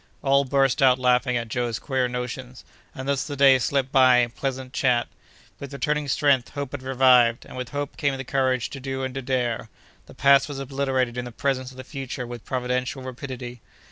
All 0.23 0.45
burst 0.45 0.81
out 0.81 0.97
laughing 0.97 1.37
at 1.37 1.47
Joe's 1.47 1.77
queer 1.77 2.07
notions, 2.07 2.65
and 2.95 3.07
thus 3.07 3.23
the 3.23 3.35
day 3.35 3.59
slipped 3.59 3.91
by 3.91 4.17
in 4.17 4.31
pleasant 4.31 4.73
chat. 4.73 5.07
With 5.59 5.71
returning 5.71 6.07
strength, 6.07 6.49
hope 6.49 6.71
had 6.71 6.81
revived, 6.81 7.45
and 7.45 7.55
with 7.55 7.69
hope 7.69 7.97
came 7.97 8.17
the 8.17 8.23
courage 8.23 8.71
to 8.71 8.79
do 8.79 9.03
and 9.03 9.13
to 9.13 9.21
dare. 9.21 9.69
The 10.07 10.15
past 10.15 10.49
was 10.49 10.57
obliterated 10.57 11.19
in 11.19 11.25
the 11.25 11.31
presence 11.31 11.69
of 11.69 11.77
the 11.77 11.83
future 11.83 12.25
with 12.25 12.45
providential 12.45 13.03
rapidity. 13.03 13.61